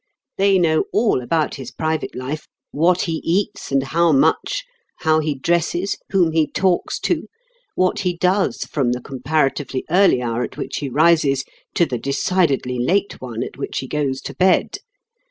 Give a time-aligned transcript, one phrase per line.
[0.37, 4.65] They know all about his private life, what he eats, and how much;
[5.01, 7.27] how he dresses, whom he talks to,
[7.75, 11.45] what he does from the comparatively early hour at which he rises
[11.75, 14.79] to the decidedly late one at which he goes to bed.